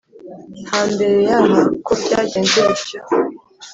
hambere 0.71 1.15
y'aha 1.27 1.59
ko 1.85 1.91
byagenze 2.01 2.57
bityo 2.67 2.99